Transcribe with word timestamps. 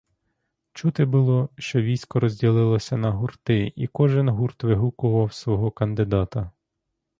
Чути 0.73 1.05
було, 1.05 1.49
що 1.57 1.81
військо 1.81 2.19
розділилося 2.19 2.97
на 2.97 3.11
гурти 3.11 3.73
і 3.75 3.87
кожен 3.87 4.29
гурт 4.29 4.63
вигукував 4.63 5.33
свого 5.33 5.71
кандидата. 5.71 6.51